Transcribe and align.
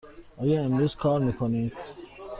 آیا 0.41 0.61
امروز 0.63 0.95
کار 0.95 1.19
می 1.19 1.33
کنید؟ 1.33 1.73